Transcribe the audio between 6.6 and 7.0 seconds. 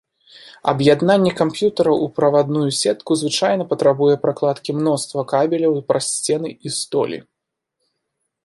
і